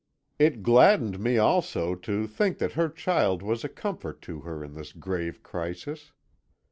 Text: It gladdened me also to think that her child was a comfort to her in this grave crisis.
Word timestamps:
It 0.39 0.63
gladdened 0.63 1.19
me 1.19 1.37
also 1.37 1.93
to 1.93 2.25
think 2.25 2.57
that 2.57 2.71
her 2.71 2.89
child 2.89 3.43
was 3.43 3.63
a 3.63 3.69
comfort 3.69 4.19
to 4.23 4.39
her 4.39 4.63
in 4.63 4.73
this 4.73 4.93
grave 4.93 5.43
crisis. 5.43 6.11